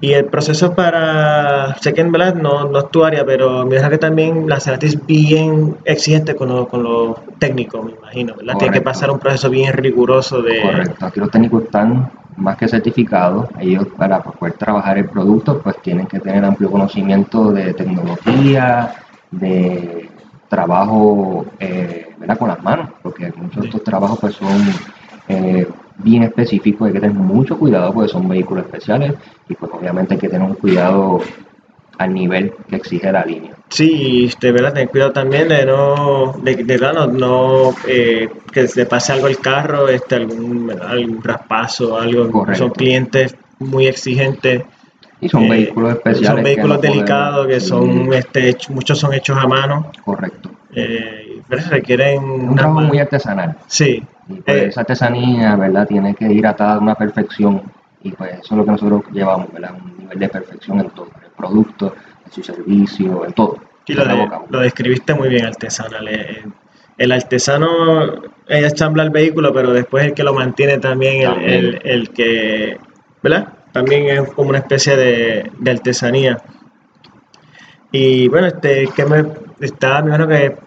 [0.01, 3.75] Y el proceso para, sé que en verdad no, no es tu área, pero me
[3.75, 8.35] deja que también la Cerati es bien exigente con lo, con lo técnico, me imagino,
[8.35, 8.55] ¿verdad?
[8.59, 10.61] Tiene que pasar un proceso bien riguroso de...
[10.61, 15.77] Correcto, aquí los técnicos están más que certificados, ellos para poder trabajar el producto pues
[15.81, 18.93] tienen que tener amplio conocimiento de tecnología,
[19.31, 20.09] de
[20.47, 22.37] trabajo eh, ¿verdad?
[22.37, 24.61] con las manos, porque muchos de estos trabajos pues son...
[25.27, 25.67] Eh,
[26.01, 29.13] bien específico, hay que tener mucho cuidado porque son vehículos especiales
[29.47, 31.21] y pues obviamente hay que tener un cuidado
[31.97, 33.55] al nivel que exige la línea.
[33.67, 39.11] Sí, de verdad, ten cuidado también de no, de, verdad, no, eh, que se pase
[39.11, 42.45] algo al carro, este, algún, algún raspazo, algo.
[42.55, 44.63] Son clientes muy exigentes.
[45.21, 46.27] Y son eh, vehículos especiales.
[46.27, 49.91] Son vehículos delicados que son, este, muchos son hechos a mano.
[50.03, 50.51] Correcto.
[50.73, 52.23] Eh, pero requieren...
[52.23, 53.57] Un trabajo muy artesanal.
[53.67, 55.87] Sí, y pues esa artesanía, ¿verdad?
[55.87, 57.61] Tiene que ir atada a una perfección
[58.01, 59.73] y pues eso es lo que nosotros llevamos, ¿verdad?
[59.73, 63.57] Un nivel de perfección en todo, en el producto, en su servicio, en todo.
[63.87, 66.07] Y lo, describiste muy bien, artesanal.
[66.07, 66.45] Eh,
[66.97, 72.09] el artesano ella ensambla el vehículo, pero después el que lo mantiene también, El, el,
[72.09, 72.77] que,
[73.23, 73.53] ¿verdad?
[73.79, 76.37] También es como una especie de, artesanía.
[77.93, 79.25] Y bueno, este, que me
[79.61, 80.57] está, me que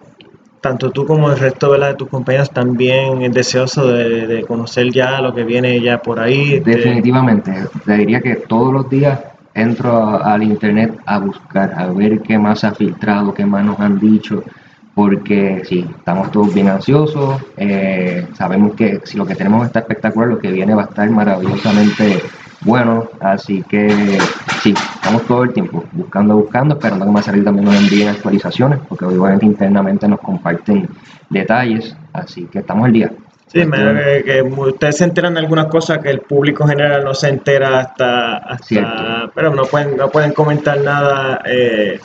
[0.59, 5.31] tanto tú como el resto de tus compañeros también es deseoso de, conocer ya lo
[5.31, 6.59] que viene ya por ahí.
[6.59, 7.53] Definitivamente,
[7.85, 9.19] te diría que todos los días
[9.53, 13.99] entro al internet a buscar, a ver qué más ha filtrado, qué más nos han
[13.99, 14.43] dicho,
[14.95, 20.29] porque sí, estamos todos bien ansiosos, eh, sabemos que si lo que tenemos está espectacular,
[20.29, 22.23] lo que viene va a estar maravillosamente
[22.65, 24.17] bueno, así que
[24.61, 28.79] sí, estamos todo el tiempo buscando, buscando, esperando que más salir también nos envíen actualizaciones,
[28.87, 30.87] porque obviamente internamente nos comparten
[31.29, 33.11] detalles, así que estamos al día.
[33.47, 37.13] Sí, me que, que, ustedes se enteran de algunas cosas que el público general no
[37.13, 41.99] se entera hasta, hasta pero no pueden, no pueden comentar nada eh,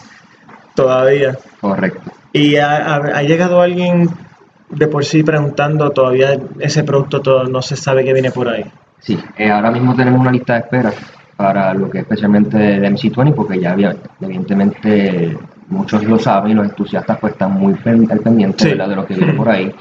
[0.75, 1.39] todavía.
[1.61, 2.11] Correcto.
[2.33, 4.11] ¿Y ha, ha, llegado alguien
[4.69, 8.71] de por sí preguntando todavía ese producto todo, no se sabe qué viene por ahí?
[9.01, 10.93] Sí, eh, ahora mismo tenemos una lista de espera
[11.37, 15.37] para lo que es especialmente el MC20, porque ya había, evidentemente
[15.69, 19.35] muchos lo saben y los entusiastas pues están muy al pendiente de lo que viene
[19.35, 19.73] por ahí.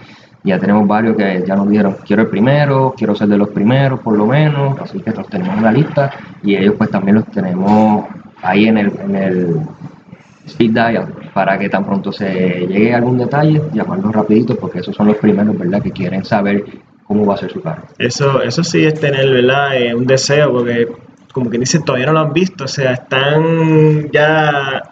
[0.43, 3.99] Ya tenemos varios que ya nos dijeron, quiero el primero, quiero ser de los primeros
[4.01, 6.11] por lo menos, así que los tenemos en la lista
[6.43, 8.05] y ellos pues también los tenemos
[8.41, 9.61] ahí en el, en el
[10.45, 15.07] speed dial para que tan pronto se llegue algún detalle, llamarlos rapidito porque esos son
[15.07, 15.81] los primeros, ¿verdad?
[15.81, 16.63] Que quieren saber
[17.07, 17.83] cómo va a ser su carro.
[17.97, 19.77] Eso, eso sí es tener, ¿verdad?
[19.77, 20.87] Eh, un deseo, porque
[21.31, 24.83] como que dicen, todavía no lo han visto, o sea, están ya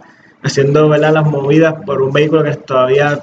[0.43, 1.13] haciendo, ¿verdad?
[1.13, 3.19] Las movidas por un vehículo que todavía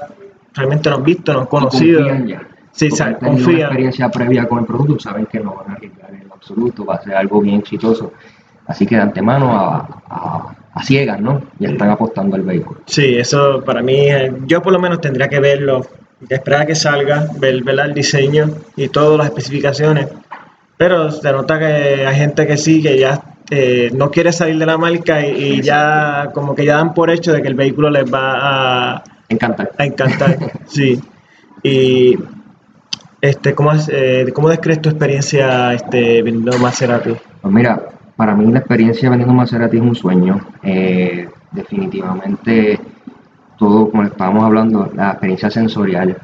[0.54, 2.00] realmente no han visto, no han conocido.
[2.00, 2.42] Confían ya.
[2.72, 3.44] Sí, confían.
[3.44, 6.96] Una experiencia previa con el producto, saben que no van a arriesgar en absoluto, va
[6.96, 8.12] a ser algo bien exitoso.
[8.66, 11.42] Así que de antemano a, a, ciegas, ¿no?
[11.58, 12.80] Ya están apostando al vehículo.
[12.86, 14.06] Sí, eso para mí,
[14.46, 15.86] yo por lo menos tendría que verlo
[16.28, 20.08] esperar a que salga, ver, el diseño y todas las especificaciones.
[20.76, 24.66] Pero se nota que hay gente que sí, que ya eh, no quiere salir de
[24.66, 28.12] la marca y, ya como que ya dan por hecho de que el vehículo les
[28.12, 29.72] va a encantar.
[29.78, 31.00] A encantar, sí.
[31.62, 32.18] Y
[33.20, 37.14] este, ¿cómo, eh, ¿cómo describes tu experiencia este, vendiendo Maserati?
[37.40, 37.80] Pues mira,
[38.16, 40.40] para mí la experiencia vendiendo Maserati es un sueño.
[40.62, 42.80] Eh, definitivamente
[43.62, 46.16] todo, como estábamos hablando, la experiencia sensorial,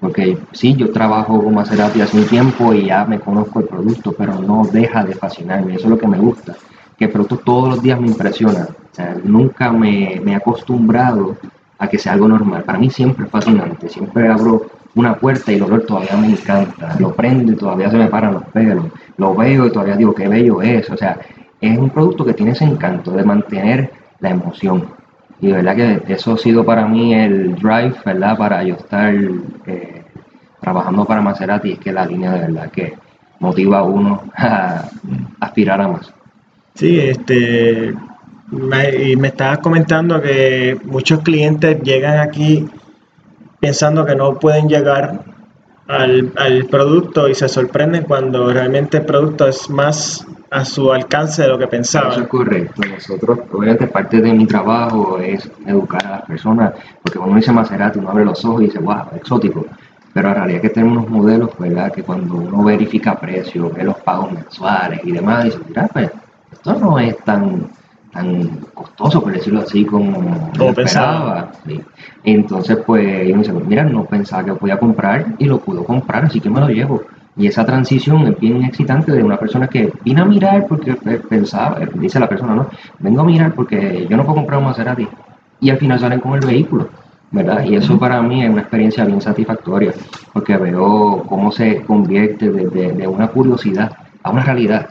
[0.00, 4.12] Porque sí, yo trabajo con Maserati hace un tiempo y ya me conozco el producto,
[4.12, 5.74] pero no deja de fascinarme.
[5.74, 6.56] Eso es lo que me gusta,
[6.98, 8.66] que el producto todos los días me impresiona.
[8.92, 11.36] O sea, nunca me, me he acostumbrado
[11.78, 12.64] a que sea algo normal.
[12.64, 13.88] Para mí siempre es fascinante.
[13.88, 16.96] Siempre abro una puerta y el olor todavía me encanta.
[16.98, 18.86] Lo prendo y todavía se me paran los pelos.
[19.16, 20.90] Lo veo y todavía digo, qué bello es.
[20.90, 21.20] O sea,
[21.60, 24.99] es un producto que tiene ese encanto de mantener la emoción.
[25.40, 28.36] Y de verdad que eso ha sido para mí el drive, ¿verdad?
[28.36, 29.14] Para yo estar
[29.66, 30.04] eh,
[30.60, 32.94] trabajando para Maserati, es que la línea de verdad que
[33.38, 34.84] motiva a uno a
[35.40, 36.12] aspirar a más.
[36.74, 37.94] Sí, este,
[38.52, 42.68] y me estabas comentando que muchos clientes llegan aquí
[43.60, 45.24] pensando que no pueden llegar
[45.88, 51.42] al, al, producto y se sorprenden cuando realmente el producto es más a su alcance
[51.42, 52.12] de lo que pensaban.
[52.12, 52.82] Eso es correcto.
[52.88, 57.52] Nosotros, obviamente, parte de mi trabajo es educar a las personas, porque cuando uno dice
[57.52, 59.66] Maserati, uno abre los ojos y dice, wow, exótico.
[60.12, 61.92] Pero en realidad que tenemos unos modelos, ¿verdad?
[61.92, 66.10] Que cuando uno verifica precios, ve los pagos mensuales y demás, dice, mira, pues,
[66.52, 67.70] esto no es tan
[68.12, 71.52] tan costoso, por decirlo así, como, como pensaba.
[72.24, 76.24] Entonces, pues, yo me dice, mira, no pensaba que podía comprar y lo pudo comprar,
[76.24, 77.02] así que me lo llevo.
[77.36, 80.94] Y esa transición es bien excitante de una persona que vino a mirar porque
[81.28, 82.68] pensaba, dice la persona, ¿no?
[82.98, 85.08] Vengo a mirar porque yo no puedo comprar un Maserati.
[85.60, 86.88] Y al final salen con el vehículo,
[87.30, 87.64] ¿verdad?
[87.64, 89.92] Y eso para mí es una experiencia bien satisfactoria,
[90.32, 94.88] porque veo cómo se convierte de, de una curiosidad a una realidad.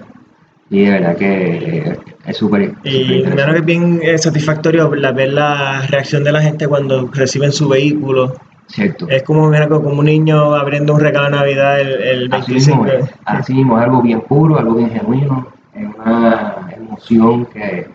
[0.70, 2.74] Y de verdad que es súper.
[2.84, 7.10] Y primero que es bien eh, satisfactorio la, ver la reacción de la gente cuando
[7.12, 8.36] reciben su vehículo.
[8.70, 9.10] Cierto.
[9.10, 12.86] Es como, como un niño abriendo un regalo de Navidad el, el 25.
[13.26, 15.48] Así mismo, algo bien puro, algo bien genuino.
[15.74, 17.88] Es una emoción que,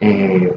[0.00, 0.54] eh,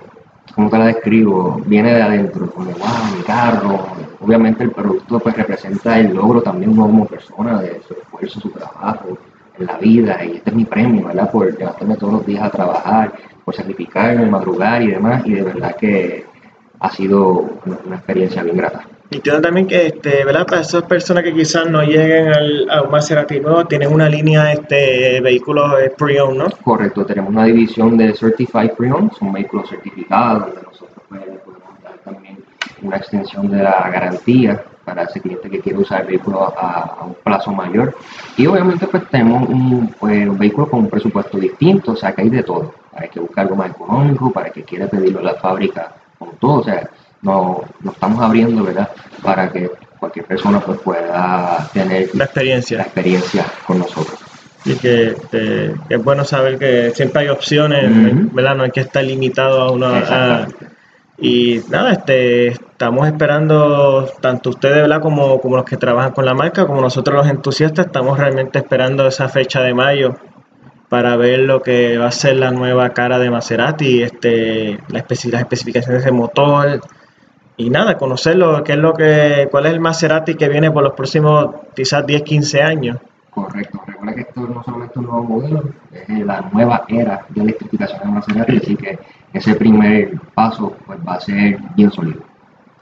[0.55, 1.61] ¿cómo te la describo?
[1.65, 3.85] Viene de adentro, como, wow, mi carro.
[4.21, 8.49] Obviamente el producto pues representa el logro también uno como persona, de su esfuerzo, su
[8.49, 9.17] trabajo
[9.59, 11.29] en la vida y este es mi premio, ¿verdad?
[11.29, 15.75] Por levantarme todos los días a trabajar, por sacrificarme, madrugar y demás, y de verdad
[15.75, 16.25] que
[16.79, 18.85] ha sido una, experiencia bien grata.
[19.13, 20.45] Entiendo también que, este, ¿verdad?
[20.47, 24.51] Para esas personas que quizás no lleguen al, a un Maserati nuevo, tienen una línea
[24.51, 26.49] este, vehículos pre-owned, ¿no?
[26.63, 31.97] Correcto, tenemos una división de Certified Pre-owned, son vehículos certificados, donde nosotros pues, podemos dar
[32.03, 32.39] también
[32.81, 37.15] una extensión de la garantía para ese cliente que quiere usar el vehículo a, un
[37.23, 37.95] plazo mayor.
[38.35, 39.47] Y obviamente pues tenemos
[39.99, 42.73] pues, un, vehículo con un presupuesto distinto, o sea que hay de todo.
[42.91, 46.61] Para que busque algo más económico, para que quiera pedirlo a la fábrica con todo,
[46.61, 46.89] o sea,
[47.23, 48.89] no, nos estamos abriendo, ¿verdad?
[49.21, 54.19] Para que cualquier persona pues pueda tener la experiencia, la experiencia con nosotros.
[54.65, 55.15] Y que,
[55.89, 58.55] es bueno saber que siempre hay opciones, ¿verdad?
[58.55, 60.47] No hay que estar limitado a una...
[61.17, 65.01] y nada, este, estamos esperando, tanto ustedes ¿verdad?
[65.01, 69.07] Como, como los que trabajan con la marca, como nosotros los entusiastas, estamos realmente esperando
[69.07, 70.17] esa fecha de mayo
[70.89, 76.05] para ver lo que va a ser la nueva cara de Maserati, este, las especificaciones
[76.05, 76.81] de motor
[77.57, 80.93] y nada, conocerlo, qué es lo que, cuál es el Maserati que viene por los
[80.93, 82.97] próximos quizás 10, 15 años.
[83.29, 87.99] Correcto, recuerda que esto no solamente un nuevo modelo, es la nueva era de electrificación
[88.01, 88.99] de Maserati, así que
[89.33, 92.21] ese primer paso pues, va a ser bien sólido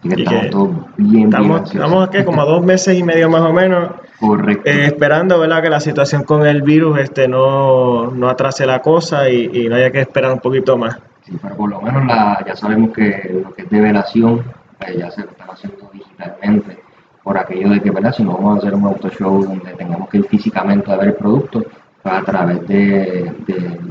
[0.03, 3.91] estamos bien, estamos, aquí como a dos meses y medio más o menos.
[4.65, 5.63] Eh, esperando ¿verdad?
[5.63, 9.91] que la situación con el virus este, no, no atrase la cosa y, no haya
[9.91, 10.97] que esperar un poquito más.
[11.25, 14.43] Sí, pero por lo menos la, ya sabemos que lo que es develación
[14.81, 16.77] pues ya se lo están haciendo digitalmente
[17.23, 18.13] por aquello de que ¿verdad?
[18.13, 21.09] si no vamos a hacer un auto show donde tengamos que ir físicamente a ver
[21.09, 21.63] el producto,
[22.03, 23.31] a través de,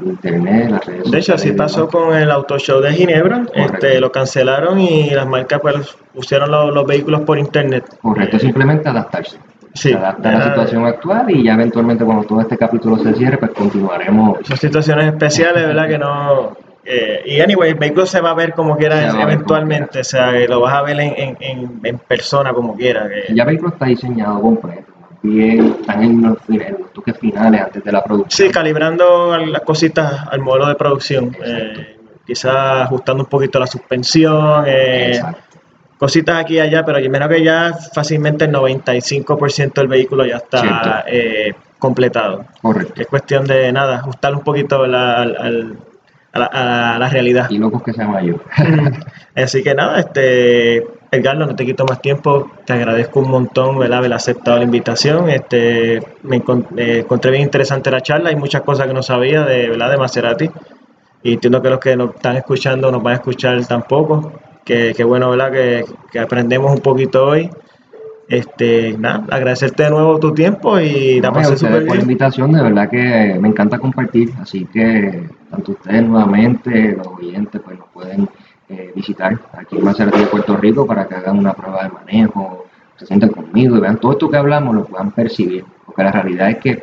[0.04, 4.10] internet, las redes De hecho, así pasó con el auto show de Ginebra, este, lo
[4.10, 7.84] cancelaron y las marcas pues pusieron los, vehículos por internet.
[8.02, 9.38] Correcto, simplemente adaptarse.
[9.74, 13.38] Sí, adaptar a la situación actual y ya eventualmente cuando todo este capítulo se cierre,
[13.38, 14.38] pues continuaremos.
[14.42, 15.88] Son situaciones especiales, ¿verdad?
[15.88, 16.69] Que no...
[16.84, 20.60] Eh, y anyway, el vehículo se va a ver como quiera eventualmente, o sea, lo
[20.60, 23.08] vas a ver en, en, en persona como quiera.
[23.08, 23.34] Que...
[23.34, 24.90] Ya el vehículo está diseñado completo
[25.22, 26.38] bien, están en los,
[26.92, 28.48] toques finales antes de la producción.
[28.48, 31.36] Sí, calibrando las cositas al modelo de producción.
[31.44, 35.20] Eh, quizás ajustando un poquito la suspensión, eh,
[35.98, 40.36] cositas aquí y allá, pero yo menos que ya fácilmente el 95% del vehículo ya
[40.36, 42.44] está eh, completado.
[42.62, 43.00] Correcto.
[43.00, 45.78] Es cuestión de nada, ajustar un poquito la, al,
[46.32, 47.50] a, la, realidad.
[47.50, 48.44] Y locos que sea mayor.
[49.34, 53.98] Así que nada, este Edgardo, no te quito más tiempo, te agradezco un montón ¿verdad?
[53.98, 55.28] haber aceptado la invitación.
[55.28, 59.90] Este, me encontré bien interesante la charla, hay muchas cosas que no sabía de, ¿verdad?
[59.90, 60.50] de Maserati
[61.22, 64.32] y entiendo que los que nos están escuchando nos van a escuchar tampoco.
[64.64, 65.52] Que, que bueno, ¿verdad?
[65.52, 67.50] Que, que, aprendemos un poquito hoy.
[68.30, 72.62] Este, nada, agradecerte de nuevo tu tiempo y la pasé súper por la invitación, de
[72.62, 78.28] verdad que me encanta compartir, así que tanto ustedes nuevamente, los oyentes, pues nos pueden
[78.68, 82.66] eh, visitar aquí en Maserati de Puerto Rico para que hagan una prueba de manejo,
[82.96, 86.50] se sienten conmigo y vean todo esto que hablamos, lo puedan percibir, porque la realidad
[86.50, 86.82] es que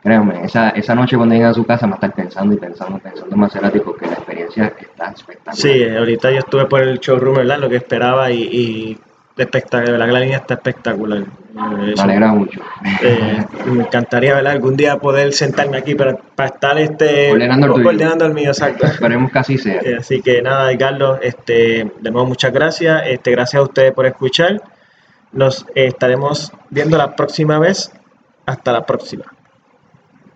[0.00, 2.98] Créanme, esa, esa noche cuando lleguen a su casa va a estar pensando y pensando,
[3.00, 5.56] pensando en Maserati porque la experiencia está espectacular.
[5.56, 7.58] Sí, ahorita yo estuve por el showroom, ¿verdad?
[7.58, 8.98] Lo que esperaba y, y
[9.38, 11.24] espectacular, la línea está espectacular.
[11.54, 12.60] Me alegra mucho.
[13.02, 14.52] Eh, me encantaría, ¿verdad?
[14.52, 18.86] Algún día poder sentarme aquí para, para estar este, coordinando el, mío, exacto.
[18.86, 19.80] Esperemos que así sea.
[19.80, 23.02] Eh, así que nada, Carlos, este, de nuevo muchas gracias.
[23.06, 24.60] Este, gracias a ustedes por escuchar.
[25.32, 27.92] Nos estaremos viendo la próxima vez.
[28.46, 29.24] Hasta la próxima.